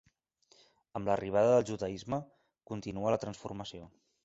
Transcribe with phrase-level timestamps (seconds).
[0.99, 2.21] Amb l’arribada del judaisme,
[2.73, 3.95] continua la transformació.